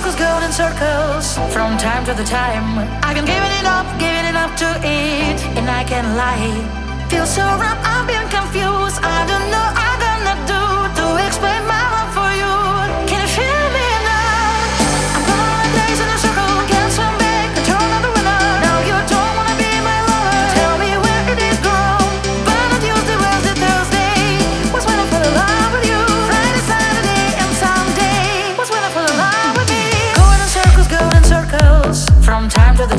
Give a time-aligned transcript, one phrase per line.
[0.00, 2.78] circles, going in circles from time to the time.
[3.02, 7.06] I've been giving it up, giving it up to it, and I can't lie.
[7.10, 8.98] Feel so wrong, I've been confused.
[9.02, 9.39] I don't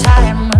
[0.04, 0.51] time.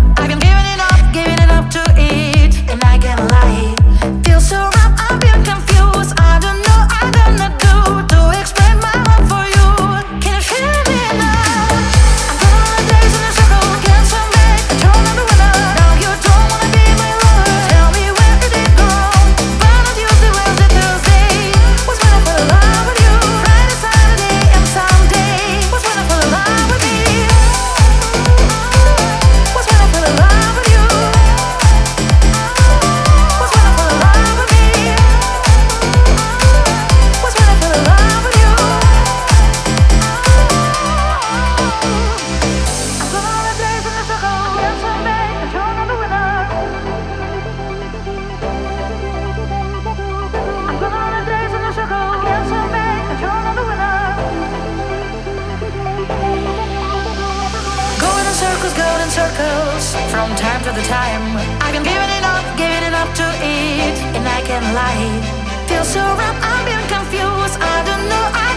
[58.62, 61.36] circles, golden circles, from time to the time.
[61.60, 65.66] I've been giving it up, giving it up to it, and I can't lie.
[65.66, 67.58] Feel so wrong, I'm being confused.
[67.58, 68.26] I don't know.
[68.46, 68.51] I